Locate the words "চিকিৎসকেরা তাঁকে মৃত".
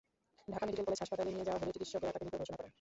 1.75-2.35